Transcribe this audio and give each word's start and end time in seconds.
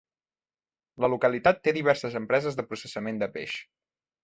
La 1.05 1.09
localitat 1.15 1.61
té 1.67 1.75
diverses 1.77 2.17
empreses 2.21 2.59
de 2.61 2.67
processament 2.73 3.23
de 3.25 3.31
peix. 3.39 3.57